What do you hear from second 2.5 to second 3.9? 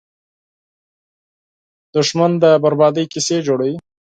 بربادۍ کیسې جوړوي